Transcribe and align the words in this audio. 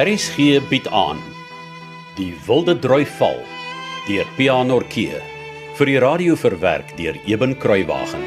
RSG 0.00 0.62
bied 0.70 0.86
aan 0.88 1.18
Die 2.16 2.30
Wilde 2.46 2.72
Droi 2.80 3.02
Val 3.18 3.42
deur 4.06 4.28
Pianorkee 4.38 5.18
vir 5.76 5.90
die 5.90 5.98
radio 6.00 6.36
verwerk 6.40 6.94
deur 6.96 7.18
Eben 7.28 7.52
Kruiwagen. 7.60 8.24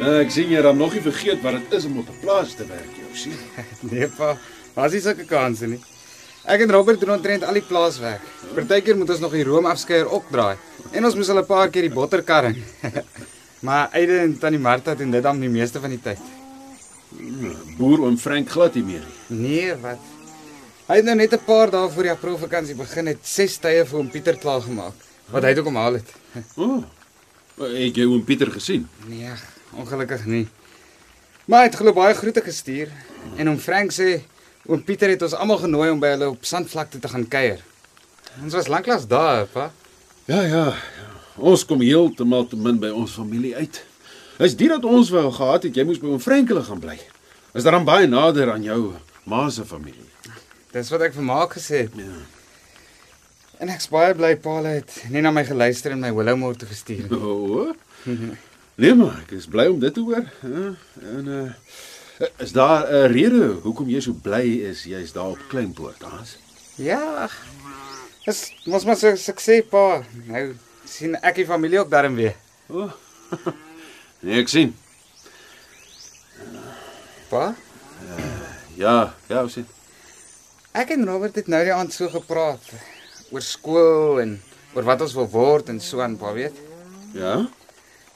Uh, 0.00 0.22
ek 0.22 0.32
sien 0.32 0.48
jy 0.54 0.62
het 0.62 0.78
nog 0.78 0.96
nie 0.96 1.04
vergeet 1.04 1.44
wat 1.44 1.58
dit 1.58 1.76
is 1.76 1.84
om 1.90 2.00
op 2.00 2.08
'n 2.08 2.20
plaas 2.22 2.56
te 2.56 2.64
werk, 2.70 2.96
jou 2.96 3.12
sien. 3.12 3.36
Nee 3.92 4.08
pa, 4.08 4.38
was 4.72 4.92
nie 4.96 5.04
sulke 5.04 5.28
kanse 5.28 5.68
nie. 5.68 5.80
Ek 6.48 6.64
en 6.64 6.72
Robert 6.72 7.00
doen 7.00 7.12
omtrent 7.18 7.44
al 7.44 7.60
die 7.60 7.68
plaaswerk. 7.68 8.22
Partykeer 8.54 8.96
moet 8.96 9.10
ons 9.10 9.20
nog 9.20 9.32
die 9.36 9.44
room 9.44 9.66
afskeier 9.66 10.08
opdraai 10.08 10.56
en 10.92 11.04
ons 11.04 11.14
moes 11.14 11.28
al 11.28 11.42
'n 11.42 11.50
paar 11.50 11.68
keer 11.68 11.90
die 11.90 11.96
botterkarring. 11.98 12.62
maar 13.66 13.90
Eide 13.92 14.22
en 14.22 14.38
tannie 14.38 14.62
Martha 14.62 14.94
doen 14.94 15.10
dit 15.10 15.22
dan 15.22 15.40
die 15.40 15.52
meeste 15.52 15.80
van 15.80 15.90
die 15.90 16.00
tyd. 16.00 16.41
Boer 17.78 18.02
oom 18.06 18.16
Frank 18.18 18.50
glad 18.50 18.74
nie 18.74 18.82
meer 18.86 19.04
nie. 19.04 19.38
Nee, 19.38 19.74
wat? 19.82 20.00
Hy 20.88 20.96
het 20.98 21.06
nou 21.06 21.14
net 21.16 21.32
'n 21.34 21.44
paar 21.46 21.70
dae 21.70 21.90
voor 21.90 22.02
die 22.02 22.10
April-vakansie 22.10 22.74
begin 22.74 23.06
het 23.06 23.22
ses 23.22 23.56
tye 23.58 23.84
vir 23.84 23.98
hom 23.98 24.10
Pieter 24.10 24.36
klaar 24.36 24.60
gemaak. 24.60 24.94
Wat 25.30 25.42
hy 25.42 25.54
ook 25.58 25.66
om 25.66 25.76
haal 25.76 25.94
het. 25.94 26.10
O. 26.56 26.84
Oh, 27.58 27.68
het 27.68 27.96
jy 27.96 28.04
oom 28.04 28.24
Pieter 28.24 28.50
gesien? 28.50 28.88
Nee, 29.06 29.30
ongelukkig 29.76 30.24
nie. 30.26 30.48
Maar 31.44 31.58
hy 31.58 31.66
het 31.66 31.76
glo 31.76 31.92
baie 31.92 32.14
groete 32.14 32.40
gestuur 32.40 32.88
en 33.36 33.46
hom 33.46 33.58
Frank 33.58 33.92
sê 33.92 34.22
oom 34.66 34.82
Pieter 34.82 35.08
het 35.08 35.22
ons 35.22 35.34
almal 35.34 35.58
genooi 35.58 35.90
om 35.90 36.00
by 36.00 36.14
hulle 36.16 36.28
op 36.28 36.44
Sandvlakte 36.44 36.98
te 36.98 37.08
gaan 37.08 37.28
kuier. 37.28 37.60
Ons 38.42 38.54
was 38.54 38.68
lanklaas 38.68 39.06
daar, 39.06 39.46
pa. 39.46 39.72
Ja, 40.26 40.42
ja, 40.42 40.48
ja. 40.48 41.10
Ons 41.36 41.64
kom 41.64 41.80
heeltemal 41.80 42.46
te 42.46 42.56
min 42.56 42.78
by 42.80 42.90
ons 42.92 43.12
familie 43.16 43.56
uit. 43.56 43.82
Is 44.38 44.56
dit 44.56 44.68
dat 44.68 44.84
ons 44.84 45.10
wou 45.10 45.32
gehad 45.32 45.62
het 45.62 45.76
jy 45.76 45.84
moes 45.84 46.00
by 46.00 46.08
oom 46.08 46.20
Frank 46.20 46.48
hulle 46.48 46.62
gaan 46.64 46.80
bly. 46.80 46.96
Is 47.52 47.66
dan 47.66 47.84
baie 47.84 48.06
nader 48.08 48.52
aan 48.52 48.62
jou 48.64 48.94
ma 49.28 49.48
se 49.50 49.64
familie? 49.64 50.08
Dis 50.72 50.88
wat 50.90 51.04
ek 51.04 51.12
vir 51.14 51.26
Maak 51.26 51.58
gesê 51.58 51.82
het. 51.84 51.96
Ja. 52.00 52.22
En 53.60 53.68
ek's 53.68 53.90
baie 53.92 54.14
bly 54.16 54.32
Paul 54.40 54.64
het 54.70 54.94
nie 55.12 55.20
na 55.22 55.30
my 55.30 55.44
geluister 55.44 55.92
en 55.92 56.00
my 56.00 56.10
Willowmore 56.16 56.56
toe 56.58 56.68
gestuur 56.70 57.04
nie. 57.10 57.18
O. 57.28 57.68
Oh, 57.68 57.74
nee 58.80 58.94
maar, 58.96 59.20
ek 59.22 59.34
is 59.36 59.46
bly 59.46 59.68
om 59.70 59.78
dit 59.82 59.92
te 59.94 60.00
hoor. 60.00 60.24
Ja, 60.42 60.72
en 61.16 61.28
uh 61.28 61.50
is 62.38 62.52
daar 62.54 62.86
'n 62.86 63.10
rede 63.12 63.46
hoekom 63.64 63.88
jy 63.88 64.00
so 64.00 64.12
bly 64.14 64.44
is 64.70 64.84
jy's 64.86 65.12
daar 65.12 65.34
op 65.34 65.40
Kleinpoort, 65.48 66.02
Hans? 66.02 66.36
Ja. 66.78 67.28
Dis 68.24 68.52
mos 68.64 68.84
maar 68.84 68.96
so 68.96 69.16
sukses 69.16 69.66
pa. 69.68 70.04
Nou 70.26 70.54
sien 70.84 71.16
ek 71.22 71.34
die 71.34 71.46
familie 71.46 71.80
ook 71.80 71.90
daarin 71.90 72.14
weer. 72.14 72.34
O. 72.70 72.90
Nee, 74.22 74.38
ek 74.42 74.48
sien. 74.52 74.72
Pa, 77.30 77.52
Ja, 78.76 79.12
ja, 79.28 79.42
ons 79.42 79.52
sien. 79.58 79.66
ek 80.72 80.90
en 80.94 81.04
Robert 81.06 81.36
het 81.36 81.48
nou 81.52 81.60
die 81.64 81.72
aand 81.74 81.92
so 81.92 82.08
gepraat 82.08 82.64
oor 83.32 83.44
skool 83.44 84.20
en 84.22 84.32
oor 84.74 84.86
wat 84.88 85.02
ons 85.04 85.12
wil 85.16 85.28
word 85.30 85.68
en 85.68 85.80
so 85.80 86.00
aan, 86.00 86.16
pa 86.16 86.32
weet. 86.32 86.56
Ja? 87.14 87.34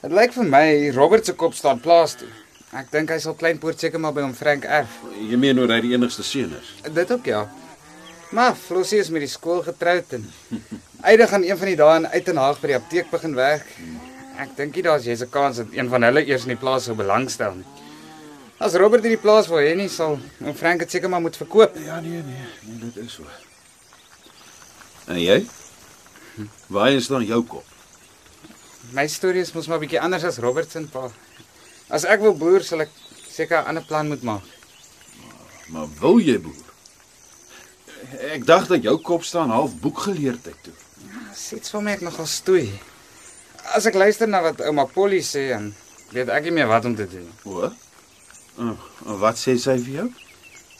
Dit 0.01 0.11
lyk 0.17 0.33
vir 0.33 0.49
my 0.49 0.65
Robert 0.95 1.25
se 1.25 1.33
kop 1.37 1.53
staan 1.57 1.79
plaas 1.83 2.15
toe. 2.17 2.29
Ek 2.73 2.89
dink 2.91 3.13
hy 3.13 3.19
sal 3.21 3.37
Kleinpoort 3.37 3.79
seker 3.79 4.01
maar 4.01 4.13
by 4.17 4.25
hom 4.25 4.33
Frank 4.37 4.65
erf. 4.65 4.97
Jy 5.21 5.37
meen 5.39 5.59
oor 5.61 5.71
hy 5.71 5.79
die 5.85 5.93
enigste 5.95 6.25
seun 6.25 6.53
is. 6.57 6.73
Dit 6.93 7.11
ook 7.13 7.25
ja. 7.29 7.45
Maar 8.35 8.57
Flossie 8.59 8.99
is 8.99 9.09
met 9.13 9.23
die 9.23 9.31
skool 9.31 9.61
getroud 9.63 10.17
en 10.17 10.25
Eide 11.07 11.27
gaan 11.29 11.45
een 11.45 11.57
van 11.57 11.69
die 11.69 11.77
dae 11.77 11.95
in 12.01 12.07
Uitenhaag 12.09 12.57
by 12.59 12.71
die 12.73 12.75
apteek 12.79 13.11
begin 13.13 13.35
werk. 13.37 13.67
Ek 14.37 14.53
dink 14.57 14.75
nie 14.75 14.83
daar's 14.85 15.05
jy's 15.05 15.23
'n 15.23 15.29
kans 15.29 15.57
dat 15.57 15.67
een 15.73 15.89
van 15.89 16.03
hulle 16.03 16.25
eers 16.25 16.43
in 16.43 16.53
die 16.53 16.63
plaas 16.63 16.83
sou 16.85 16.95
belangstel 16.95 17.55
nie. 17.55 17.65
As 18.59 18.73
Robert 18.73 19.03
hierdie 19.03 19.21
plaas 19.21 19.47
wil 19.47 19.61
hê 19.61 19.75
nie, 19.75 19.89
sal 19.89 20.19
hom 20.39 20.53
Frank 20.55 20.79
dit 20.79 20.91
seker 20.91 21.09
maar 21.09 21.21
moet 21.21 21.37
verkoop. 21.37 21.75
Ja, 21.77 21.99
nee, 21.99 22.21
nee, 22.25 22.45
nee, 22.65 22.79
dit 22.79 22.97
is 23.05 23.13
so. 23.13 23.23
En 25.07 25.19
jy? 25.21 25.45
Waar 26.67 26.91
is 26.91 27.07
dan 27.07 27.25
jou 27.25 27.43
kop? 27.43 27.65
My 28.93 29.07
storie 29.07 29.41
is 29.41 29.53
mos 29.53 29.67
maar 29.67 29.79
bietjie 29.79 30.01
anders 30.01 30.23
as 30.23 30.37
Robert 30.37 30.71
se 30.71 30.81
pa. 30.91 31.09
As 31.89 32.05
ek 32.05 32.21
wil 32.21 32.33
boer, 32.37 32.63
sal 32.63 32.81
ek 32.81 32.89
seker 33.29 33.61
'n 33.61 33.67
ander 33.67 33.83
plan 33.83 34.07
moet 34.07 34.23
maak. 34.23 34.43
Maar 35.69 35.87
wil 35.99 36.19
jy 36.19 36.39
boer? 36.39 36.65
Ek 38.33 38.45
dink 38.45 38.67
dat 38.67 38.83
jou 38.83 38.97
kop 38.97 39.23
staan 39.23 39.49
half 39.49 39.73
boekgeleerdheid 39.81 40.63
toe. 40.63 40.73
Sits 41.35 41.69
vir 41.69 41.81
my 41.81 41.91
ek 41.91 42.01
nogal 42.01 42.25
stoei. 42.25 42.79
As 43.77 43.85
ek 43.85 43.93
luister 43.93 44.25
na 44.25 44.39
wat 44.41 44.61
ouma 44.65 44.87
Polly 44.89 45.19
sê, 45.21 45.51
dan 45.53 45.67
weet 46.09 46.31
ek 46.33 46.47
nie 46.47 46.55
meer 46.55 46.69
wat 46.69 46.85
om 46.89 46.95
te 46.97 47.05
doen. 47.05 47.27
O. 47.45 47.67
Uh, 48.57 48.73
wat 49.21 49.37
sê 49.37 49.53
sy 49.61 49.75
vir 49.83 49.99
jou? 49.99 50.05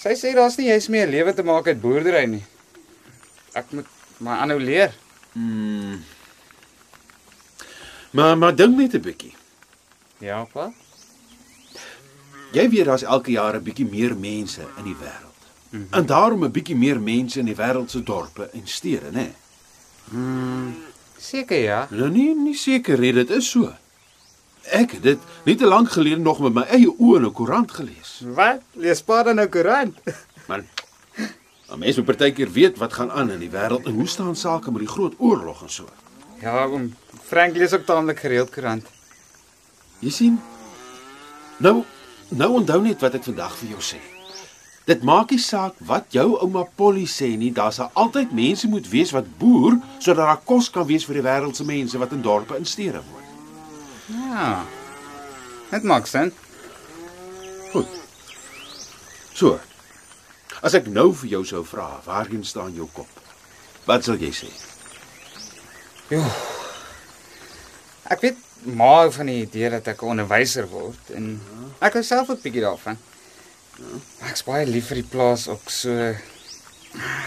Sy 0.02 0.16
sê 0.18 0.32
daar's 0.34 0.58
nie 0.58 0.72
jy's 0.72 0.90
meer 0.90 1.06
'n 1.06 1.14
lewe 1.14 1.34
te 1.34 1.46
maak 1.46 1.70
uit 1.70 1.82
boerdery 1.82 2.26
nie. 2.26 2.46
Ek 3.54 3.70
moet 3.70 3.86
maar 4.18 4.42
aanhou 4.42 4.58
leer. 4.60 4.96
Mm. 5.34 6.02
Maar 8.18 8.38
maar 8.38 8.56
dink 8.56 8.78
net 8.78 8.96
'n 8.96 9.02
bietjie. 9.02 9.36
Ja, 10.18 10.44
pa. 10.54 10.74
Jy 12.54 12.70
weet 12.70 12.86
daar's 12.86 13.06
elke 13.06 13.32
jaar 13.32 13.56
'n 13.56 13.64
bietjie 13.64 13.86
meer 13.86 14.16
mense 14.18 14.66
in 14.78 14.84
die 14.84 14.98
wêreld. 14.98 15.42
Mm 15.70 15.80
-hmm. 15.80 15.94
En 15.94 16.06
daarom 16.06 16.44
'n 16.44 16.52
bietjie 16.52 16.76
meer 16.76 17.00
mense 17.00 17.40
in 17.40 17.46
die 17.46 17.56
wêreld 17.56 17.90
se 17.90 18.04
dorpe 18.04 18.50
en 18.54 18.68
stede, 18.68 19.12
né? 19.12 19.28
Seker 21.18 21.60
ja. 21.62 21.88
Nou 21.90 22.10
nee, 22.10 22.36
nie 22.36 22.56
seker 22.56 23.00
nie, 23.00 23.14
dit 23.14 23.30
is 23.30 23.50
so. 23.50 23.74
Ek 24.72 24.98
het 24.98 25.04
dit 25.04 25.20
nie 25.48 25.56
te 25.56 25.66
lank 25.68 25.92
gelede 25.92 26.20
nog 26.22 26.40
met 26.44 26.54
my 26.54 26.64
eie 26.76 26.90
oë 26.90 27.18
in 27.22 27.26
'n 27.26 27.34
koerant 27.34 27.72
gelees. 27.72 28.22
Wat? 28.36 28.62
Lees 28.76 29.02
pa 29.02 29.24
dan 29.24 29.36
nou 29.36 29.48
koerant? 29.48 29.96
Maar 30.48 30.64
maar 31.68 31.78
mense 31.78 32.00
moet 32.00 32.08
partykeer 32.16 32.52
weet 32.52 32.78
wat 32.78 32.94
gaan 32.94 33.12
aan 33.12 33.32
in 33.32 33.40
die 33.40 33.50
wêreld 33.52 33.86
en 33.86 33.94
hoe 33.94 34.08
staan 34.08 34.36
sake 34.36 34.72
met 34.72 34.80
die 34.80 34.88
groot 34.88 35.16
oorlog 35.18 35.62
en 35.62 35.70
so. 35.70 35.86
ja, 36.42 36.66
oom 36.66 36.94
Frank 37.24 37.56
lees 37.56 37.74
ook 37.74 37.86
taamlik 37.86 38.20
gereeld 38.20 38.50
koerant. 38.50 38.86
Jy 40.00 40.10
sien? 40.10 40.40
Nou 41.58 41.84
nou 42.30 42.52
onthou 42.52 42.82
net 42.82 43.02
wat 43.02 43.14
ek 43.14 43.24
vandag 43.24 43.58
vir 43.58 43.70
jou 43.70 43.82
sê. 43.82 44.00
Dit 44.88 45.04
maak 45.04 45.34
nie 45.34 45.42
saak 45.44 45.76
wat 45.84 46.14
jou 46.16 46.38
ouma 46.40 46.64
Polly 46.80 47.04
sê 47.12 47.34
nie, 47.36 47.52
daar 47.52 47.74
sal 47.76 47.90
altyd 48.00 48.32
mense 48.32 48.70
moet 48.72 48.86
wees 48.88 49.12
wat 49.12 49.28
boer 49.40 49.76
sodat 50.00 50.24
daar 50.24 50.44
kos 50.48 50.70
kan 50.72 50.88
wees 50.88 51.04
vir 51.04 51.20
die 51.20 51.24
wêreld 51.26 51.60
se 51.60 51.66
mense 51.68 52.00
wat 52.00 52.14
in 52.16 52.24
dorpe 52.24 52.56
en 52.56 52.66
stede 52.66 53.02
woon. 53.04 53.26
Ja. 54.16 54.64
Dit 55.74 55.84
maak 55.84 56.08
sin. 56.08 56.32
Goed. 57.74 57.98
So. 59.36 59.58
As 60.64 60.74
ek 60.80 60.88
nou 60.88 61.10
vir 61.20 61.34
jou 61.36 61.44
sou 61.46 61.66
vra, 61.68 61.90
waarheen 62.08 62.48
staan 62.48 62.72
jou 62.74 62.88
kop? 62.96 63.12
Wat 63.86 64.08
sal 64.08 64.16
jy 64.24 64.32
sê? 64.34 64.48
Jo. 66.16 66.24
Ek 68.08 68.24
weet 68.24 68.40
maar 68.64 69.12
van 69.12 69.28
die 69.28 69.42
idee 69.44 69.70
dat 69.76 69.92
ek 69.92 70.02
'n 70.02 70.16
onderwyser 70.16 70.72
word 70.72 71.12
en 71.12 71.42
ek 71.84 72.00
hou 72.00 72.04
self 72.04 72.32
'n 72.32 72.40
bietjie 72.42 72.64
daarvan. 72.64 72.98
Ek's 74.30 74.44
baie 74.44 74.66
lief 74.66 74.88
vir 74.92 75.02
die 75.02 75.10
plaas 75.12 75.48
ook 75.48 75.70
so 75.70 75.94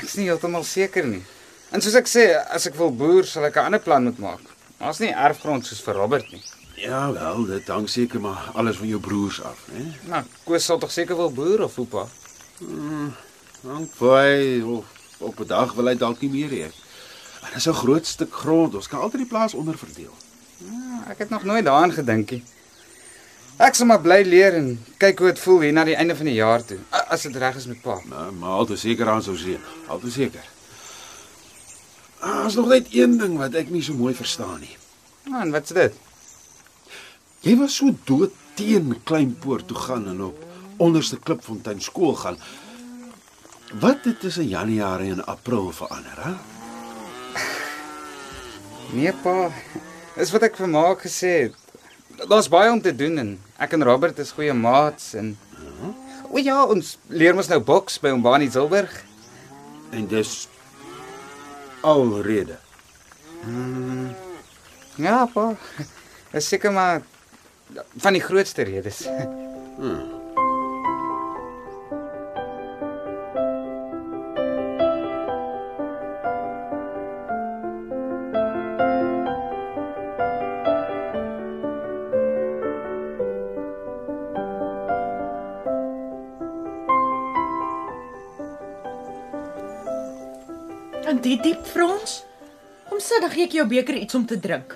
ek's 0.03 0.17
nie 0.19 0.27
heeltemal 0.27 0.65
seker 0.65 1.07
nie. 1.07 1.23
En 1.71 1.81
soos 1.81 1.95
ek 1.95 2.09
sê, 2.11 2.25
as 2.51 2.67
ek 2.67 2.75
wil 2.75 2.91
boer, 2.91 3.25
sal 3.25 3.45
ek 3.47 3.57
'n 3.57 3.67
ander 3.71 3.81
plan 3.81 4.05
moet 4.05 4.19
maak. 4.19 4.41
Daar's 4.81 4.99
nie 4.99 5.13
erfgrond 5.13 5.67
soos 5.67 5.81
vir 5.81 5.95
Robert 5.95 6.33
nie. 6.33 6.43
Ja, 6.81 7.13
wel, 7.13 7.45
dit 7.47 7.69
hang 7.69 7.89
seker 7.89 8.21
maar 8.21 8.51
alles 8.55 8.77
van 8.77 8.89
jou 8.89 9.01
broers 9.01 9.43
af, 9.43 9.59
né? 9.73 9.95
Nou, 10.09 10.23
Koos 10.45 10.65
sal 10.65 10.79
tog 10.79 10.91
seker 10.91 11.17
wil 11.17 11.31
boer 11.31 11.63
of 11.63 11.79
oupa. 11.79 12.09
Hang 13.63 13.89
vir 13.99 14.67
of 14.67 14.85
op 15.19 15.41
'n 15.41 15.47
dag 15.47 15.75
wil 15.75 15.87
hy 15.87 15.95
dalk 15.95 16.21
nie 16.21 16.31
meer 16.31 16.51
hê. 16.51 16.73
En 17.45 17.51
dis 17.55 17.67
'n 17.69 17.73
groot 17.73 18.07
stuk 18.07 18.33
grond. 18.33 18.75
Ons 18.75 18.89
kan 18.89 19.01
altyd 19.01 19.21
die 19.21 19.29
plaas 19.29 19.55
onderverdeel. 19.55 20.15
Ja, 20.59 21.11
ek 21.11 21.19
het 21.19 21.31
nog 21.31 21.45
nooit 21.45 21.65
daaraan 21.65 21.93
gedink 21.93 22.31
nie. 22.31 22.43
Ek 23.61 23.77
sal 23.77 23.91
maar 23.91 24.01
bly 24.01 24.23
leer 24.25 24.55
en 24.57 24.69
kyk 24.97 25.19
hoe 25.21 25.35
dit 25.35 25.41
voel 25.43 25.59
hier 25.67 25.75
na 25.77 25.83
die 25.85 25.97
einde 26.01 26.15
van 26.17 26.29
die 26.31 26.39
jaar 26.39 26.63
toe. 26.65 26.79
As 27.13 27.27
dit 27.27 27.35
reg 27.37 27.59
is 27.61 27.67
met 27.69 27.83
pa. 27.85 27.99
Nou, 28.09 28.31
maar 28.41 28.63
altyd 28.63 28.81
seker 28.81 29.11
aan 29.13 29.21
sou 29.21 29.35
sê. 29.37 29.59
Altyd 29.93 30.15
seker. 30.15 30.47
Daar's 32.23 32.57
nog 32.57 32.71
net 32.73 32.89
een 32.97 33.19
ding 33.21 33.35
wat 33.37 33.59
ek 33.61 33.69
nie 33.69 33.83
so 33.85 33.93
mooi 33.99 34.15
verstaan 34.17 34.63
nie. 34.65 34.73
En 35.29 35.53
wat's 35.53 35.75
dit? 35.77 35.93
Jy 37.45 37.59
was 37.61 37.77
so 37.77 37.93
dood 38.09 38.33
teen 38.57 38.95
Kleinpoort 39.05 39.69
toe 39.69 39.77
gaan 39.77 40.09
en 40.09 40.25
op 40.31 40.41
onderste 40.81 41.21
Klipfontein 41.21 41.85
skool 41.85 42.17
gaan. 42.17 42.41
Wat 43.81 44.09
het 44.09 44.21
tussen 44.25 44.49
Januarie 44.49 45.13
en 45.13 45.25
April 45.29 45.69
verander, 45.77 46.25
hè? 46.25 46.33
Nee 48.97 49.13
pa, 49.23 49.53
dis 50.17 50.33
wat 50.33 50.49
ek 50.49 50.57
vir 50.59 50.73
ma 50.73 50.89
gesê 50.97 51.37
het. 51.45 51.61
Daar's 52.25 52.49
baie 52.49 52.73
om 52.73 52.81
te 52.81 52.97
doen 52.97 53.21
en 53.21 53.37
ek 53.61 53.77
en 53.77 53.85
Robert 53.85 54.19
is 54.23 54.33
goeie 54.37 54.55
maats 54.57 55.15
en 55.21 55.35
O 56.31 56.39
ja, 56.39 56.61
ons 56.63 56.93
leer 57.11 57.35
mos 57.35 57.49
nou 57.51 57.59
boks 57.67 57.97
by 57.99 58.13
oom 58.15 58.23
Bani 58.23 58.47
Zilberg. 58.51 58.93
En 59.91 60.07
dis 60.07 60.47
alrede. 61.83 62.55
Ja 65.01 65.25
pa. 65.33 65.49
Dis 66.31 66.47
seker 66.53 66.71
maar 66.71 67.03
van 67.99 68.15
die 68.15 68.23
grootste 68.23 68.63
redes. 68.69 69.03
Iemand 91.21 91.45
hier 91.45 91.53
diep 91.53 91.67
Frans? 91.69 92.23
Kom 92.89 93.01
sit, 93.01 93.21
dan 93.21 93.29
gee 93.29 93.45
ek 93.45 93.53
jou 93.53 93.67
beker 93.69 93.97
iets 93.99 94.17
om 94.17 94.23
te 94.25 94.39
drink. 94.41 94.73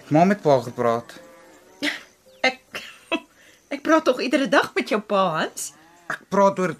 Ek 0.00 0.08
maar 0.16 0.30
met 0.30 0.40
pa 0.40 0.54
gepraat. 0.64 1.12
Ek 2.48 2.80
Ek 3.74 3.84
praat 3.84 4.08
tog 4.08 4.22
iedere 4.24 4.48
dag 4.48 4.70
met 4.72 4.88
jou 4.88 4.96
pa, 5.04 5.26
Hans. 5.42 5.74
Ek 6.08 6.24
praat 6.32 6.62
oor 6.62 6.72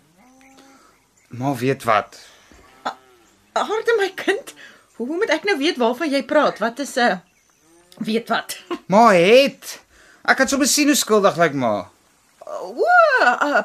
maar 1.36 1.58
weet 1.60 1.84
wat. 1.84 2.16
Harde 3.52 3.98
my 4.00 4.08
kind, 4.16 4.56
hoe 4.96 5.08
moet 5.10 5.36
ek 5.36 5.44
nou 5.44 5.58
weet 5.60 5.76
waarvan 5.82 6.16
jy 6.16 6.24
praat? 6.24 6.64
Wat 6.64 6.80
is 6.80 6.96
'n 6.96 7.12
uh, 7.12 7.20
weet 8.00 8.32
wat? 8.32 8.56
Maar 8.92 9.20
het 9.20 9.82
ek 10.24 10.46
het 10.46 10.48
sommer 10.48 10.70
sien 10.70 10.88
hoe 10.88 10.96
skuldig 10.96 11.36
lyk 11.36 11.52
maar. 11.52 11.90
O, 12.64 12.88
uh, 13.20 13.60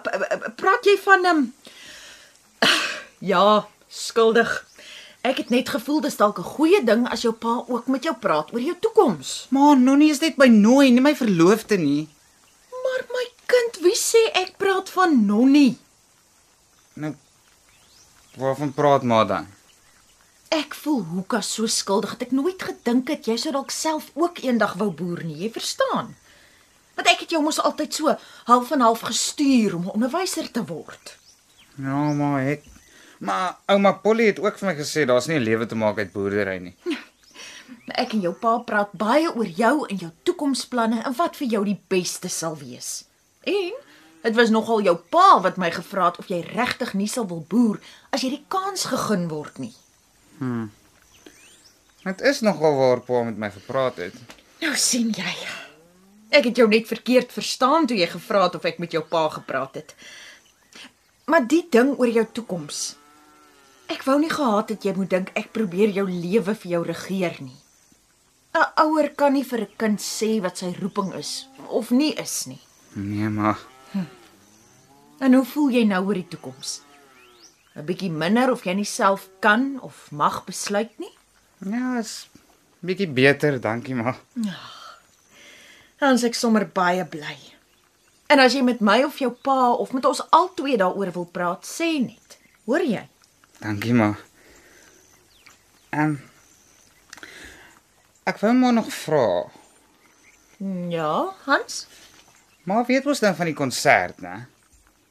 praat 0.59 0.83
jy 0.83 0.99
van 0.99 1.23
'n 1.23 1.31
um, 1.31 1.45
Ja, 3.19 3.67
skuldig. 3.87 4.65
Ek 5.21 5.37
het 5.37 5.49
net 5.51 5.69
gevoel 5.69 6.01
dis 6.01 6.15
dalk 6.15 6.39
'n 6.39 6.51
goeie 6.55 6.83
ding 6.83 7.07
as 7.11 7.21
jou 7.21 7.33
pa 7.33 7.63
ook 7.67 7.87
met 7.87 8.03
jou 8.03 8.15
praat 8.15 8.53
oor 8.53 8.61
jou 8.61 8.75
toekoms. 8.79 9.47
Maar 9.49 9.77
Nonnie 9.77 10.11
is 10.11 10.19
net 10.19 10.35
by 10.35 10.47
nooi, 10.47 10.91
nie 10.91 11.01
my 11.01 11.15
verloofde 11.15 11.77
nie. 11.77 12.07
Maar 12.71 13.05
my 13.11 13.25
kind, 13.45 13.83
wie 13.83 13.95
sê 13.95 14.31
ek 14.33 14.57
praat 14.57 14.89
van 14.89 15.25
Nonnie? 15.25 15.77
Nou 16.93 17.15
waarvan 18.39 18.73
praat 18.73 19.03
maar 19.03 19.27
dan? 19.27 19.47
Ek 20.49 20.73
voel 20.73 21.03
Hoeka 21.03 21.41
so 21.41 21.67
skuldig 21.67 22.15
dat 22.15 22.21
ek 22.21 22.31
nooit 22.31 22.61
gedink 22.63 23.09
het 23.11 23.27
jy 23.27 23.35
sou 23.37 23.51
dalk 23.53 23.71
self 23.71 24.09
ook 24.13 24.39
eendag 24.41 24.73
wou 24.79 24.89
boer 24.91 25.23
nie, 25.23 25.37
jy 25.43 25.51
verstaan? 25.51 26.15
Want 26.95 27.07
ek 27.07 27.19
het 27.19 27.29
jou 27.35 27.43
mos 27.43 27.59
altyd 27.59 27.93
so 27.93 28.15
half 28.45 28.71
en 28.71 28.81
half 28.81 28.99
gestuur 29.01 29.75
om 29.75 29.83
'n 29.83 29.95
onderwyser 29.99 30.51
te 30.51 30.65
word. 30.65 31.17
Ja, 31.75 32.13
maar 32.13 32.41
het 32.41 32.63
maar 33.19 33.57
ouma 33.67 33.91
Polly 34.03 34.29
het 34.31 34.39
ook 34.39 34.57
vir 34.59 34.69
my 34.69 34.75
gesê 34.79 35.05
daar's 35.05 35.27
nie 35.27 35.39
'n 35.39 35.43
lewe 35.43 35.65
te 35.65 35.75
maak 35.75 35.97
uit 35.97 36.11
boerdery 36.11 36.57
nie. 36.57 36.75
Ek 38.01 38.13
en 38.13 38.21
jou 38.21 38.33
pa 38.33 38.57
praat 38.57 38.91
baie 38.91 39.29
oor 39.35 39.45
jou 39.45 39.85
en 39.87 39.97
jou 39.97 40.11
toekomsplanne 40.23 41.03
en 41.03 41.15
wat 41.17 41.35
vir 41.35 41.47
jou 41.47 41.63
die 41.65 41.79
beste 41.87 42.29
sal 42.29 42.57
wees. 42.57 43.05
En 43.43 43.73
dit 44.21 44.35
was 44.35 44.49
nogal 44.49 44.81
jou 44.81 44.95
pa 44.95 45.41
wat 45.41 45.57
my 45.57 45.71
gevra 45.71 46.05
het 46.05 46.17
of 46.17 46.27
jy 46.27 46.41
regtig 46.53 46.93
nie 46.93 47.07
sal 47.07 47.27
wil 47.27 47.45
boer 47.49 47.79
as 48.11 48.21
jy 48.21 48.29
die 48.29 48.45
kans 48.47 48.85
gegee 48.91 49.27
word 49.27 49.57
nie. 49.59 49.73
Dit 52.03 52.21
is 52.21 52.39
nogal 52.41 52.75
waar 52.75 52.99
pa 52.99 53.23
met 53.23 53.37
my 53.37 53.49
gepraat 53.51 53.97
het. 53.97 54.13
Nou 54.61 54.75
sien 54.75 55.11
jy. 55.15 55.33
Ek 56.29 56.45
het 56.45 56.55
jou 56.55 56.67
net 56.69 56.87
verkeerd 56.87 57.31
verstaan 57.31 57.87
toe 57.87 57.97
jy 57.97 58.07
gevra 58.07 58.43
het 58.43 58.55
of 58.55 58.63
ek 58.63 58.79
met 58.79 58.91
jou 58.91 59.03
pa 59.03 59.29
gepraat 59.29 59.75
het. 59.75 59.95
Maar 61.25 61.47
die 61.47 61.65
ding 61.71 61.95
oor 61.97 62.07
jou 62.09 62.25
toekoms. 62.33 62.98
Ek 63.89 64.03
wou 64.05 64.19
nie 64.21 64.29
gehad 64.29 64.69
het 64.69 64.85
jy 64.85 64.93
moet 64.97 65.09
dink 65.09 65.31
ek 65.39 65.51
probeer 65.55 65.89
jou 65.95 66.05
lewe 66.09 66.53
vir 66.55 66.71
jou 66.75 66.83
regeer 66.85 67.39
nie. 67.41 67.57
'n 68.55 68.65
Ouer 68.83 69.09
kan 69.15 69.33
nie 69.33 69.43
vir 69.43 69.61
'n 69.61 69.75
kind 69.77 69.99
sê 69.99 70.41
wat 70.41 70.57
sy 70.57 70.73
roeping 70.81 71.13
is 71.13 71.47
of 71.69 71.91
nie 71.91 72.13
is 72.13 72.45
nie. 72.47 72.61
Nee, 72.95 73.29
maar 73.29 73.57
En 75.19 75.33
hoe 75.33 75.45
voel 75.45 75.69
jy 75.69 75.83
nou 75.83 76.05
oor 76.05 76.13
die 76.13 76.27
toekoms? 76.27 76.81
'n 77.75 77.85
Bietjie 77.85 78.09
minder 78.11 78.51
of 78.51 78.63
jy 78.65 78.73
nie 78.73 78.85
self 78.85 79.29
kan 79.39 79.79
of 79.81 80.11
mag 80.11 80.45
besluit 80.45 80.99
nie? 80.99 81.11
ja, 81.65 81.97
is 81.99 82.29
bietjie 82.81 83.07
beter, 83.07 83.59
dankie 83.59 83.95
maar. 83.95 84.17
Dan 85.99 86.13
is 86.15 86.23
ek 86.23 86.33
sommer 86.35 86.65
baie 86.65 87.05
bly. 87.05 87.35
En 88.29 88.39
as 88.39 88.53
jy 88.53 88.61
met 88.61 88.79
my 88.81 89.03
of 89.03 89.17
jou 89.19 89.31
pa 89.31 89.71
of 89.73 89.91
met 89.93 90.05
ons 90.05 90.21
albei 90.31 90.77
daaroor 90.77 91.11
wil 91.11 91.25
praat, 91.25 91.65
sê 91.65 91.99
net. 91.99 92.37
Hoor 92.65 92.81
jy? 92.81 93.07
Dankie 93.59 93.93
maar. 93.93 94.17
Ehm 95.89 96.15
Ek 98.29 98.37
wou 98.43 98.51
maar 98.53 98.73
nog 98.73 98.91
vra. 98.93 99.49
Ja, 100.89 101.33
Hans. 101.45 101.87
Maar 102.63 102.85
weet 102.85 103.05
ons 103.09 103.19
dan 103.23 103.35
van 103.35 103.45
die 103.49 103.55
konsert, 103.57 104.19
né? 104.21 104.43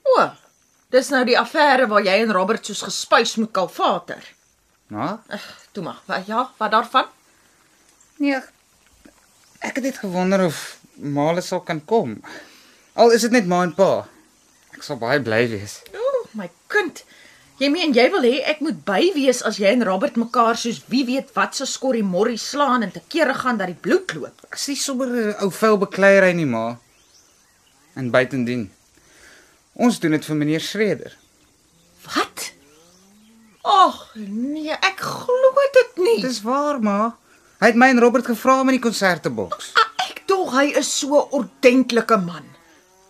O, 0.06 0.28
dis 0.94 1.08
nou 1.10 1.24
die 1.26 1.38
affære 1.40 1.88
waar 1.90 2.04
jy 2.06 2.14
en 2.22 2.32
Robert 2.36 2.66
soos 2.68 2.84
gespuis 2.86 3.34
moet 3.40 3.50
kalfater. 3.56 4.22
Nou? 4.94 5.16
Ag, 5.34 5.46
toe 5.72 5.82
maar. 5.84 5.98
Wat 6.06 6.26
ja, 6.30 6.44
wat 6.60 6.70
daarvan? 6.70 7.08
Nee. 8.22 8.34
ek- 8.38 8.52
Ek 9.58 9.74
het 9.74 9.84
net 9.84 9.98
gewonder 9.98 10.44
of 10.46 10.78
Male 10.94 11.40
sal 11.42 11.60
kan 11.66 11.80
kom. 11.84 12.20
Al 12.94 13.10
is 13.10 13.20
dit 13.26 13.30
net 13.34 13.46
ma 13.46 13.62
en 13.62 13.74
pa. 13.74 14.06
Ek 14.74 14.82
sal 14.86 14.96
baie 14.98 15.18
bly 15.22 15.48
wees. 15.50 15.80
O, 15.94 16.28
my 16.38 16.46
kind. 16.70 17.02
Jy 17.58 17.68
meen 17.74 17.90
jy 17.90 18.04
wil 18.12 18.22
hê 18.22 18.36
ek 18.46 18.60
moet 18.62 18.76
by 18.86 19.00
wees 19.16 19.40
as 19.42 19.56
jy 19.58 19.72
en 19.74 19.82
Robert 19.86 20.14
mekaar 20.20 20.54
soos 20.58 20.78
wie 20.92 21.02
weet 21.08 21.32
wat 21.34 21.56
se 21.58 21.66
skorrie 21.66 22.04
morrie 22.06 22.38
slaan 22.38 22.84
en 22.86 22.92
te 22.94 23.02
kere 23.10 23.34
gaan 23.34 23.58
dat 23.58 23.72
die 23.72 23.80
bloed 23.86 24.14
loop. 24.14 24.44
Ek 24.46 24.60
sien 24.62 24.78
sommer 24.78 25.08
'n 25.10 25.34
ou 25.42 25.50
vuil 25.50 25.78
bekleierery 25.78 26.34
nie, 26.38 26.46
ma. 26.46 26.78
En 27.96 28.10
buitendien. 28.10 28.70
Ons 29.74 29.98
doen 29.98 30.14
dit 30.14 30.24
vir 30.24 30.36
meneer 30.36 30.60
Schreder. 30.60 31.16
Wat? 32.06 32.52
Ag, 33.64 34.14
nee, 34.14 34.70
ek 34.70 35.00
glo 35.00 35.66
dit 35.74 35.98
nie. 36.04 36.22
Dis 36.22 36.42
waar, 36.42 36.78
ma. 36.80 37.16
Hy 37.58 37.66
het 37.66 37.74
my 37.76 37.88
en 37.90 38.00
Robert 38.00 38.26
gevra 38.26 38.60
om 38.60 38.68
in 38.68 38.78
die 38.78 38.86
konsert 38.86 39.22
te 39.22 39.30
boks. 39.30 39.72
Ek 40.08 40.22
dog 40.30 40.54
hy 40.54 40.78
is 40.78 40.98
so 41.00 41.18
'n 41.18 41.28
ordentlike 41.34 42.16
man. 42.22 42.46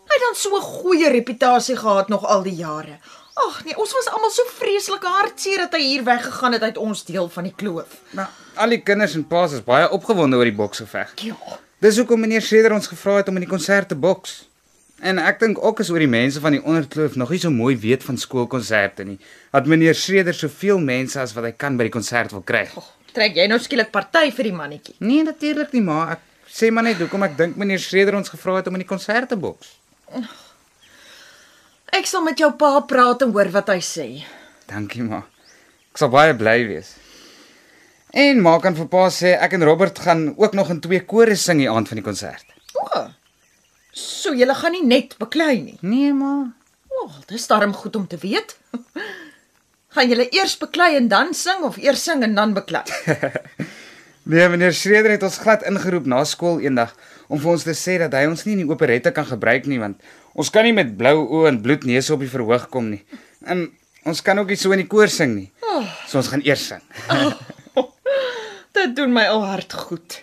Hy 0.09 0.15
het 0.17 0.25
dan 0.25 0.35
so 0.35 0.57
'n 0.57 0.63
goeie 0.63 1.09
reputasie 1.09 1.77
gehad 1.77 2.09
nog 2.09 2.25
al 2.25 2.43
die 2.43 2.57
jare. 2.57 2.99
Ag 3.47 3.61
nee, 3.65 3.77
ons 3.79 3.93
was 3.95 4.09
almal 4.11 4.33
so 4.35 4.43
vreeslik 4.59 5.05
hartseer 5.07 5.65
dat 5.67 5.77
hy 5.79 5.83
hier 5.85 6.05
weggegaan 6.07 6.57
het 6.57 6.65
uit 6.67 6.79
ons 6.83 7.05
deel 7.07 7.29
van 7.31 7.47
die 7.47 7.55
kloof. 7.55 8.01
Nou, 8.19 8.27
al 8.59 8.75
die 8.75 8.83
kinders 8.83 9.15
en 9.19 9.27
paas 9.31 9.55
is 9.59 9.65
baie 9.65 9.87
opgewonde 9.95 10.39
oor 10.41 10.49
die 10.49 10.57
boksgeveg. 10.59 11.15
Ja. 11.29 11.59
Dis 11.85 12.01
hoekom 12.01 12.25
meneer 12.25 12.43
Schreder 12.43 12.75
ons 12.75 12.91
gevra 12.91 13.21
het 13.21 13.29
om 13.31 13.39
in 13.39 13.45
die 13.47 13.51
konsert 13.51 13.93
te 13.93 13.99
boks. 13.99 14.41
En 14.99 15.21
ek 15.23 15.39
dink 15.39 15.61
ook 15.63 15.79
is 15.85 15.93
oor 15.95 16.03
die 16.03 16.11
mense 16.11 16.41
van 16.43 16.57
die 16.57 16.63
onderkloof 16.63 17.15
nog 17.21 17.31
nie 17.31 17.39
so 17.39 17.55
mooi 17.55 17.77
weet 17.79 18.03
van 18.03 18.19
skoolkonserte 18.19 19.07
nie. 19.07 19.19
Dat 19.55 19.71
meneer 19.71 19.95
Schreder 19.95 20.35
soveel 20.35 20.83
mense 20.83 21.21
as 21.23 21.37
wat 21.37 21.47
hy 21.47 21.53
kan 21.55 21.79
by 21.79 21.87
die 21.87 21.95
konsert 21.95 22.35
wil 22.35 22.43
kry. 22.43 22.65
Oh, 22.75 22.89
trek 23.15 23.39
jy 23.39 23.47
nou 23.47 23.61
skielik 23.63 23.93
party 23.95 24.33
vir 24.35 24.51
die 24.51 24.57
mannetjie? 24.57 24.97
Nee, 24.99 25.23
natuurlik 25.29 25.71
nie, 25.77 25.85
maar 25.87 26.17
ek 26.17 26.27
sê 26.51 26.73
maar 26.75 26.89
net 26.89 26.99
hoekom 26.99 27.29
ek 27.29 27.39
dink 27.39 27.61
meneer 27.61 27.79
Schreder 27.83 28.19
ons 28.19 28.35
gevra 28.35 28.59
het 28.59 28.67
om 28.67 28.81
in 28.81 28.83
die 28.83 28.91
konsert 28.91 29.31
te 29.31 29.39
boks. 29.39 29.77
Ek 31.95 32.07
sal 32.09 32.25
met 32.27 32.39
jou 32.41 32.51
pa 32.61 32.75
praat 32.89 33.23
en 33.25 33.33
hoor 33.33 33.51
wat 33.55 33.71
hy 33.73 33.79
sê. 33.85 34.07
Dankie 34.69 35.05
ma. 35.07 35.23
Ek 35.93 36.01
sal 36.03 36.11
baie 36.13 36.35
bly 36.37 36.59
wees. 36.69 36.95
En 38.13 38.43
ma 38.45 38.57
kan 38.61 38.77
vir 38.77 38.89
pa 38.93 39.07
sê 39.13 39.35
ek 39.37 39.57
en 39.57 39.65
Robert 39.69 39.99
gaan 40.05 40.29
ook 40.37 40.57
nog 40.57 40.73
in 40.75 40.83
twee 40.85 41.01
kore 41.05 41.37
sing 41.37 41.63
die 41.63 41.71
aand 41.71 41.89
van 41.89 42.01
die 42.01 42.07
konsert. 42.07 42.45
O. 42.77 43.07
So 43.93 44.35
jy 44.37 44.49
gaan 44.55 44.77
nie 44.77 44.85
net 44.85 45.17
beklei 45.21 45.57
nie. 45.63 45.79
Nee 45.83 46.13
ma. 46.13 46.35
O, 46.89 47.07
oh, 47.07 47.19
dis 47.31 47.47
darm 47.49 47.75
goed 47.77 47.97
om 47.97 48.07
te 48.07 48.21
weet. 48.21 48.57
gaan 49.97 50.09
julle 50.11 50.29
eers 50.31 50.57
beklei 50.61 50.95
en 50.97 51.09
dan 51.09 51.35
sing 51.35 51.65
of 51.67 51.79
eers 51.83 52.03
sing 52.05 52.23
en 52.23 52.35
dan 52.39 52.57
beklei? 52.57 52.85
Nee, 54.29 54.45
meneer 54.53 54.75
Schreder 54.77 55.15
het 55.15 55.23
ons 55.25 55.39
glad 55.41 55.63
ingeroep 55.65 56.05
na 56.05 56.19
skool 56.29 56.59
eendag 56.61 56.91
om 57.33 57.41
vir 57.41 57.49
ons 57.49 57.63
te 57.65 57.73
sê 57.73 57.95
dat 57.97 58.13
hy 58.13 58.27
ons 58.29 58.43
nie 58.45 58.59
in 58.59 58.61
die 58.61 58.69
operette 58.69 59.09
kan 59.17 59.25
gebruik 59.25 59.65
nie 59.65 59.79
want 59.81 60.03
ons 60.39 60.51
kan 60.55 60.67
nie 60.67 60.75
met 60.77 60.95
blou 60.99 61.17
oë 61.41 61.53
en 61.53 61.61
bloedneuse 61.63 62.15
op 62.15 62.23
die 62.23 62.31
verhoog 62.31 62.69
kom 62.73 62.93
nie. 62.93 63.03
En 63.47 63.67
ons 64.09 64.23
kan 64.25 64.39
ook 64.39 64.53
nie 64.53 64.59
so 64.61 64.73
in 64.75 64.85
die 64.85 64.91
koor 64.91 65.11
sing 65.13 65.35
nie. 65.35 65.49
So 66.09 66.21
ons 66.21 66.31
gaan 66.33 66.45
eers 66.47 66.69
sing. 66.73 66.85
Dit 68.79 68.95
doen 68.97 69.13
my 69.13 69.27
al 69.27 69.43
hart 69.47 69.75
goed. 69.75 70.21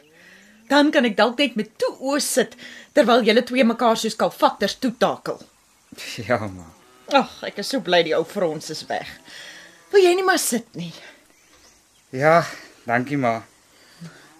Dan 0.71 0.91
kan 0.95 1.05
ek 1.05 1.17
dalk 1.19 1.37
net 1.41 1.57
met 1.59 1.73
toe 1.81 1.91
oë 1.99 2.21
sit 2.23 2.55
terwyl 2.95 3.25
julle 3.27 3.43
twee 3.45 3.65
mekaar 3.67 3.99
soos 3.99 4.15
kalfatters 4.17 4.77
toetakel. 4.79 5.41
Ja, 6.23 6.39
ma. 6.47 6.71
Ag, 7.13 7.35
ek 7.45 7.59
is 7.61 7.69
so 7.69 7.83
bly 7.85 8.01
die 8.07 8.15
ou 8.17 8.23
Frans 8.27 8.71
is 8.73 8.85
weg. 8.89 9.11
Wil 9.93 10.07
jy 10.07 10.15
nie 10.17 10.25
maar 10.25 10.41
sit 10.41 10.67
nie? 10.79 10.93
Ja, 12.15 12.39
dankie 12.87 13.19
ma. 13.19 13.37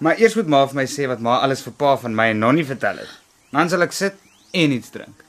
Maar 0.04 0.20
eers 0.20 0.36
moet 0.40 0.50
ma 0.52 0.66
vir 0.68 0.82
my 0.82 0.88
sê 0.90 1.08
wat 1.12 1.24
ma 1.24 1.40
alles 1.46 1.64
vir 1.68 1.76
pa 1.78 1.96
van 2.02 2.16
my 2.18 2.32
en 2.34 2.42
Nonnie 2.44 2.68
vertel 2.68 3.04
het. 3.04 3.20
Dan 3.52 3.72
sal 3.72 3.86
ek 3.86 3.96
sit 3.96 4.20
en 4.56 4.76
iets 4.76 4.92
drink. 4.96 5.28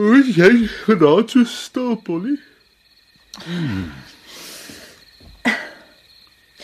Hoe 0.00 0.18
is 0.18 0.34
jy 0.36 0.68
vanaand 0.86 1.30
so 1.30 1.44
stil, 1.44 1.94
Polly? 1.94 2.38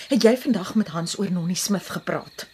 Het 0.08 0.22
jy 0.22 0.36
vandag 0.38 0.74
met 0.74 0.88
Hans 0.88 1.18
oor 1.18 1.30
Nonnie 1.32 1.56
Smith 1.56 1.90
gepraat? 1.90 2.46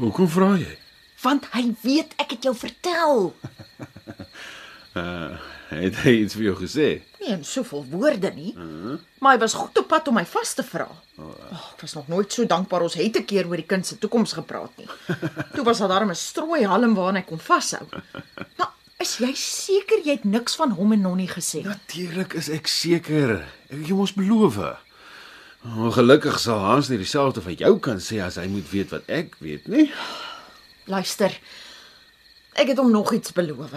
Hoekom 0.00 0.28
vra 0.28 0.54
jy? 0.58 0.78
Want 1.22 1.46
hy 1.54 1.70
weet 1.80 2.12
ek 2.20 2.36
het 2.36 2.42
jou 2.48 2.56
vertel. 2.56 3.30
Het 5.74 5.96
hy 6.04 6.12
iets 6.22 6.36
vir 6.38 6.44
jou 6.48 6.54
gesê? 6.60 6.88
Nie 7.20 7.32
in 7.34 7.44
soveel 7.44 7.84
woorde 7.90 8.30
nie. 8.34 8.52
Uh 8.56 8.62
-huh. 8.62 8.98
Maar 9.18 9.32
hy 9.32 9.38
was 9.38 9.54
goed 9.54 9.78
op 9.78 9.88
pad 9.88 10.08
om 10.08 10.14
my 10.14 10.26
vas 10.26 10.54
te 10.54 10.62
vra. 10.62 10.88
Oh, 11.16 11.72
ek 11.74 11.80
was 11.80 11.94
nog 11.94 12.08
nooit 12.08 12.32
so 12.32 12.46
dankbaar 12.46 12.82
ons 12.82 12.94
het 12.94 13.16
'n 13.16 13.24
keer 13.24 13.46
oor 13.46 13.56
die 13.56 13.66
kind 13.66 13.86
se 13.86 13.98
toekoms 13.98 14.32
gepraat 14.32 14.70
nie. 14.76 14.88
Toe 15.54 15.64
was 15.64 15.78
daar 15.78 15.88
darm 15.88 16.10
'n 16.10 16.14
strooi 16.14 16.64
halm 16.66 16.94
waarna 16.94 17.18
hy 17.18 17.24
kon 17.24 17.38
vashou. 17.38 17.82
Maar 18.58 18.72
is 18.98 19.16
jy 19.18 19.32
seker 19.34 19.98
jy 20.04 20.12
het 20.12 20.24
niks 20.24 20.54
van 20.54 20.70
hom 20.70 20.92
en 20.92 21.00
Nonnie 21.00 21.28
gesê? 21.28 21.62
Natuurlik 21.62 22.32
is 22.32 22.48
ek 22.48 22.66
seker. 22.66 23.30
Ek 23.68 23.78
het 23.78 23.86
jou 23.86 23.98
mos 23.98 24.12
beloof. 24.12 24.58
Ongelukkig 25.64 26.38
sal 26.38 26.58
Hans 26.58 26.88
nie 26.88 26.98
dieselfde 27.00 27.40
van 27.40 27.54
jou 27.54 27.78
kan 27.78 27.96
sê 27.96 28.20
as 28.20 28.36
hy 28.36 28.46
moet 28.52 28.70
weet 28.70 28.90
wat 28.90 29.02
ek 29.06 29.36
weet 29.38 29.68
nie. 29.68 29.92
Luister. 30.84 31.32
Ek 32.52 32.68
het 32.68 32.78
hom 32.78 32.90
nog 32.90 33.12
iets 33.12 33.32
beloof. 33.32 33.72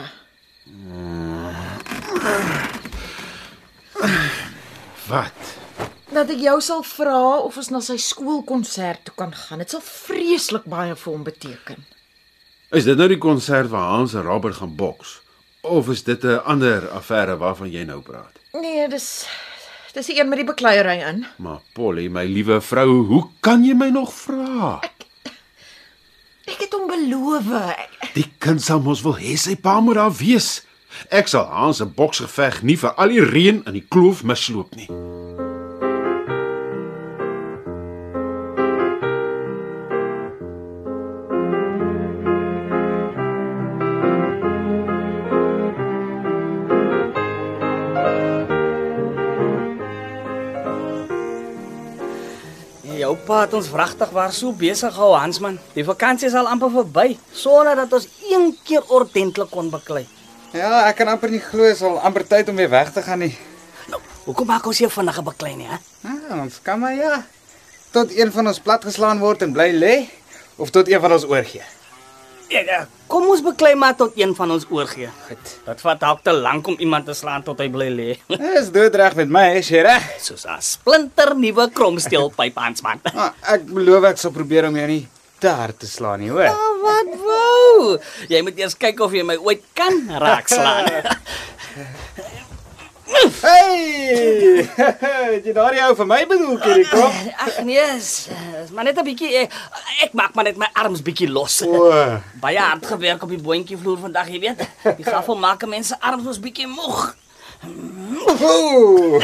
Wat? 5.08 5.34
Dat 6.12 6.30
ek 6.34 6.40
jou 6.42 6.58
sal 6.64 6.84
vra 6.88 7.20
of 7.46 7.58
ons 7.60 7.70
na 7.72 7.80
sy 7.84 7.98
skoolkonsert 8.02 9.06
toe 9.08 9.14
kan 9.20 9.34
gaan. 9.36 9.62
Dit 9.64 9.74
sal 9.76 9.84
vreeslik 9.84 10.66
baie 10.70 10.96
vir 10.96 11.14
hom 11.14 11.24
beteken. 11.28 11.84
Is 12.76 12.88
dit 12.88 12.98
nou 13.00 13.08
die 13.12 13.20
konsert 13.22 13.70
waar 13.72 13.94
Hans 13.96 14.16
en 14.18 14.26
Robert 14.28 14.58
gaan 14.60 14.76
boks? 14.76 15.20
Of 15.68 15.90
is 15.92 16.04
dit 16.04 16.24
'n 16.24 16.42
ander 16.46 16.90
affære 16.90 17.38
waarvan 17.38 17.72
jy 17.72 17.84
nou 17.84 18.02
praat? 18.02 18.40
Nee, 18.54 18.88
dis 18.90 19.26
dis 19.94 20.06
die 20.06 20.20
een 20.20 20.30
met 20.30 20.38
die 20.38 20.46
bekleierery 20.48 21.00
in. 21.02 21.26
Maar 21.38 21.60
Polly, 21.74 22.08
my 22.08 22.26
liewe 22.26 22.62
vrou, 22.62 23.06
hoe 23.06 23.28
kan 23.40 23.64
jy 23.66 23.74
my 23.74 23.90
nog 23.90 24.14
vra? 24.14 24.80
Ek 26.48 26.60
het 26.60 26.74
hom 26.74 26.88
beloof. 26.88 27.52
Ek, 27.78 28.14
Die 28.14 28.32
kind 28.40 28.62
sal 28.62 28.80
mos 28.80 29.02
wil 29.02 29.16
hê 29.18 29.36
sy 29.38 29.56
pa 29.56 29.80
moet 29.80 29.96
daar 29.96 30.12
wees. 30.14 30.62
Ek 31.10 31.30
sal 31.32 31.46
Hans 31.52 31.78
se 31.82 31.86
boksgeveg 31.86 32.64
nie 32.68 32.78
vir 32.80 32.96
al 32.98 33.14
die 33.14 33.24
reën 33.24 33.62
in 33.66 33.78
die 33.78 33.86
kloof 33.86 34.24
misloop 34.28 34.76
nie. 34.76 34.90
Jou 52.98 53.14
pa 53.24 53.44
het 53.46 53.54
ons 53.56 53.70
wragtig 53.72 54.10
waar 54.12 54.34
so 54.36 54.52
besig 54.52 54.92
gehou 54.92 55.14
Hansman. 55.16 55.60
Die 55.78 55.86
vakansie 55.88 56.28
is 56.28 56.36
al 56.36 56.50
amper 56.52 56.74
verby 56.74 57.14
sonder 57.32 57.78
dat 57.80 57.94
ons 57.94 58.10
een 58.28 58.50
keer 58.68 58.84
ordentlik 58.92 59.54
kon 59.54 59.70
beklei. 59.72 60.04
Ja, 60.56 60.88
ek 60.88 60.96
kan 61.02 61.10
amper 61.12 61.32
nie 61.32 61.42
glo 61.44 61.68
is 61.68 61.82
al 61.84 61.98
amper 62.08 62.24
tyd 62.28 62.50
om 62.50 62.56
weer 62.56 62.70
weg 62.72 62.92
te 62.96 63.04
gaan 63.04 63.20
nie. 63.20 63.34
Nou, 63.92 64.00
hoekom 64.26 64.48
maak 64.48 64.68
ons 64.70 64.80
hier 64.80 64.92
vinnige 64.92 65.24
beklei 65.26 65.56
nie, 65.60 65.68
hè? 65.68 65.80
Ja, 66.08 66.38
ons 66.42 66.62
kan 66.64 66.80
maar 66.80 66.96
ja. 66.96 67.24
Tot 67.96 68.14
een 68.16 68.32
van 68.32 68.48
ons 68.48 68.62
platgeslaan 68.64 69.20
word 69.20 69.44
en 69.44 69.56
bly 69.56 69.72
lê 69.76 69.96
of 70.58 70.72
tot 70.72 70.88
een 70.88 71.02
van 71.04 71.18
ons 71.18 71.28
oorgee. 71.28 71.66
Ja, 72.48 72.62
ja, 72.64 72.78
kom 73.12 73.26
ons 73.28 73.42
beklei 73.44 73.74
maar 73.76 73.96
tot 74.00 74.16
een 74.16 74.32
van 74.36 74.52
ons 74.56 74.64
oorgee. 74.72 75.10
Goed. 75.28 75.50
Dit 75.66 75.82
vat 75.84 76.00
dalk 76.00 76.22
te 76.24 76.32
lank 76.32 76.68
om 76.72 76.78
iemand 76.80 77.06
te 77.10 77.16
slaan 77.18 77.44
tot 77.44 77.60
hy 77.60 77.68
bly 77.72 77.90
lê. 77.92 78.08
Dis 78.32 78.72
doodreg 78.72 79.18
met 79.20 79.34
my, 79.36 79.46
is 79.60 79.72
jy 79.74 79.84
reg? 79.84 80.06
Soos 80.24 80.48
'n 80.48 80.62
splinter 80.64 81.36
nuwe 81.36 81.68
kromsteelpyp 81.76 82.56
Hansman. 82.56 83.04
Ah, 83.12 83.34
ek 83.52 83.68
beloof 83.68 84.04
ek 84.14 84.18
sal 84.18 84.32
probeer 84.32 84.72
om 84.72 84.80
jou 84.80 84.88
nie 84.88 85.04
te 85.40 85.52
hard 85.52 85.80
te 85.80 85.88
slaan 85.88 86.24
nie, 86.24 86.32
hoor. 86.32 86.48
Ah, 86.48 86.72
wat 86.82 87.12
Jy 88.32 88.42
moet 88.46 88.58
eers 88.60 88.78
kyk 88.78 89.00
of 89.06 89.14
jy 89.14 89.24
my 89.28 89.38
ooit 89.38 89.64
kan 89.78 90.04
raakslaan. 90.26 90.86
Hey! 93.08 94.68
Jy 95.46 95.54
daardie 95.56 95.82
ou 95.86 95.96
vir 95.96 96.08
my 96.10 96.20
bedoel, 96.28 96.58
Kiriko? 96.62 97.06
Ag 97.40 97.60
nee, 97.66 97.84
is 97.96 98.28
is 98.64 98.72
maar 98.76 98.84
net 98.88 98.98
'n 99.00 99.06
bietjie 99.08 99.32
eh, 99.42 99.48
ek 100.04 100.14
maak 100.14 100.36
maar 100.36 100.44
net 100.50 100.58
my 100.60 100.68
arms 100.76 101.02
bietjie 101.02 101.30
los. 101.32 101.62
O, 101.64 101.88
Baie 102.44 102.60
hard 102.60 102.86
gewerk 102.86 103.24
op 103.24 103.32
die 103.32 103.40
boontjie 103.42 103.78
vloer 103.80 103.98
vandag, 104.04 104.28
jy 104.28 104.40
weet. 104.44 104.60
Die 105.00 105.08
gaffel 105.08 105.40
maak 105.40 105.66
mense 105.68 105.96
arms 106.00 106.28
ons 106.28 106.40
bietjie 106.40 106.68
moeg. 106.68 107.16
Ooh, 107.66 109.18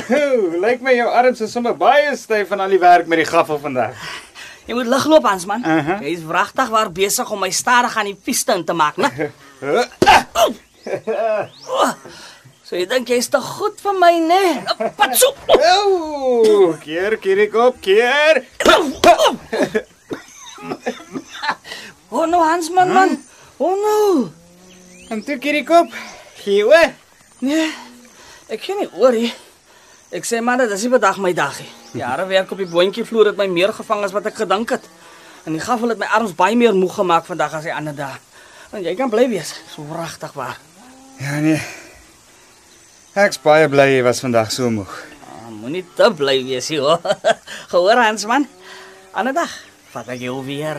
lyk 0.64 0.82
my 0.82 0.96
jou 0.96 1.10
arms 1.10 1.42
is 1.42 1.52
sommer 1.52 1.76
baie 1.78 2.16
styf 2.18 2.48
van 2.50 2.64
al 2.64 2.70
die 2.74 2.82
werk 2.82 3.08
met 3.08 3.22
die 3.22 3.30
gaffel 3.30 3.60
vandag. 3.60 3.94
Jy 4.68 4.74
moet 4.78 4.88
lig 4.88 5.06
loop, 5.12 5.26
Hans 5.28 5.46
man. 5.50 5.64
Aha. 5.68 5.98
Jy 6.04 6.14
is 6.18 6.24
wragtig 6.28 6.70
waar 6.72 6.92
besig 6.92 7.32
om 7.32 7.40
my 7.44 7.50
stadig 7.52 7.98
aan 8.00 8.06
die 8.12 8.16
piste 8.16 8.56
in 8.56 8.64
te 8.68 8.74
maak, 8.74 8.98
né? 8.98 9.10
So 12.64 12.78
jy 12.80 12.86
dink 12.90 13.10
jy's 13.12 13.28
te 13.30 13.38
goed 13.44 13.82
vir 13.84 13.96
my, 14.00 14.12
né? 14.24 14.44
Patso. 14.98 15.30
Ooh, 15.52 16.74
keer 16.82 17.18
Kiriko, 17.22 17.72
keer. 17.84 18.44
Oh 22.14 22.26
no, 22.30 22.40
Hans 22.46 22.70
man, 22.70 22.94
man. 22.94 23.16
Oh 23.60 23.74
no. 23.76 24.30
En 25.10 25.24
toe 25.26 25.38
Kiriko, 25.42 25.80
gee 26.44 26.62
oor. 26.66 26.94
Nee. 27.42 27.68
Ek 28.54 28.62
ken 28.62 28.78
nie 28.84 28.90
oor 29.02 29.12
nie. 29.18 29.32
Ek 30.14 30.28
sê 30.30 30.42
maar 30.46 30.60
dit 30.62 30.70
is 30.76 30.84
nie 30.86 30.92
vandag 30.94 31.18
my 31.24 31.32
dag 31.34 31.56
nie. 31.58 31.70
Jare 32.04 32.26
werk 32.30 32.52
op 32.54 32.60
die 32.62 32.70
boontjie 32.70 33.06
vloer 33.08 33.32
het 33.32 33.40
my 33.40 33.48
meer 33.50 33.72
gevang 33.74 34.04
as 34.06 34.14
wat 34.14 34.28
ek 34.30 34.44
gedink 34.44 34.70
het. 34.76 34.86
En 35.48 35.56
die 35.58 35.62
gaffel 35.64 35.90
het 35.90 36.00
my 36.02 36.10
arms 36.14 36.36
baie 36.38 36.56
meer 36.58 36.76
moeg 36.78 36.94
gemaak 37.00 37.26
vandag 37.26 37.56
as 37.58 37.66
die 37.66 37.74
ander 37.74 37.96
dae. 37.98 38.20
Want 38.72 38.86
jy 38.86 38.94
kan 38.98 39.10
bly 39.10 39.26
wees, 39.32 39.56
so 39.74 39.86
wragtig 39.90 40.34
waar. 40.38 40.60
Ja 41.22 41.40
nee. 41.42 41.58
Ek's 43.18 43.42
baie 43.42 43.66
bly 43.70 43.88
jy 43.96 44.04
was 44.06 44.22
vandag 44.24 44.52
so 44.54 44.70
moeg. 44.74 44.94
Ah, 45.26 45.50
Moenie 45.54 45.84
te 45.98 46.10
bly 46.18 46.40
wees 46.46 46.70
nie, 46.74 46.80
hoor. 46.82 47.02
Gehoor 47.74 48.02
Hans 48.02 48.26
man. 48.30 48.46
Ander 49.14 49.34
dag 49.38 49.52
vat 49.94 50.08
ek 50.10 50.24
jou 50.26 50.40
weer. 50.46 50.78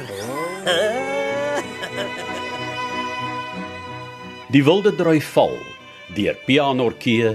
Die 4.55 4.63
Wilde 4.67 4.95
Drui 4.95 5.21
Val 5.23 5.55
deur 6.15 6.39
Pianorkee 6.47 7.35